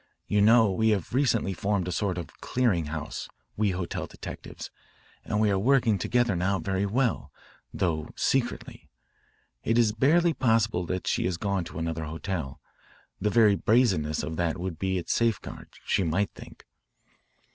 [0.25, 4.71] "You know we have recently formed a sort of clearing house, we hotel detectives,
[5.23, 7.31] and we are working together now very well,
[7.71, 8.89] though secretly.
[9.63, 12.59] It is barely possible that she has gone to another hotel.
[13.19, 16.65] The very brazenness of that would be its safeguard, she might think."